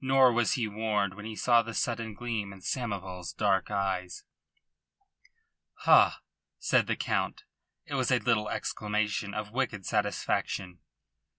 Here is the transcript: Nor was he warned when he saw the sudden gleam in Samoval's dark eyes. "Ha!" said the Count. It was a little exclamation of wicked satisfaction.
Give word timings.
Nor 0.00 0.32
was 0.32 0.52
he 0.52 0.66
warned 0.66 1.12
when 1.12 1.26
he 1.26 1.36
saw 1.36 1.60
the 1.60 1.74
sudden 1.74 2.14
gleam 2.14 2.50
in 2.50 2.62
Samoval's 2.62 3.34
dark 3.34 3.70
eyes. 3.70 4.24
"Ha!" 5.80 6.22
said 6.58 6.86
the 6.86 6.96
Count. 6.96 7.44
It 7.84 7.92
was 7.92 8.10
a 8.10 8.18
little 8.18 8.48
exclamation 8.48 9.34
of 9.34 9.50
wicked 9.50 9.84
satisfaction. 9.84 10.78